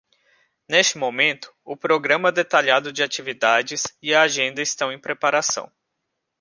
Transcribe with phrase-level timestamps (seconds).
[0.67, 5.71] Neste momento, o programa detalhado de atividades e a agenda estão em preparação.